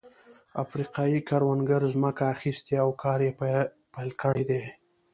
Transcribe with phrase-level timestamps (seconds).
[0.63, 3.59] افریقايي کروندګرو ځمکه اخیستې او کار یې پرې
[3.93, 4.63] پیل کړی دی.